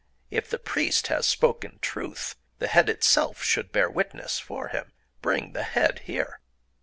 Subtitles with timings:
[0.31, 4.93] If the priest has spoken truth, the head itself should bear witness for him...
[5.21, 6.39] Bring the head here!"